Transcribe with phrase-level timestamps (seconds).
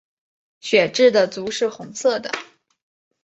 [0.61, 2.31] 血雉的足是红色的。